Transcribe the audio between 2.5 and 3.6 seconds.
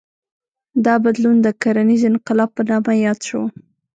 په نامه یاد شو.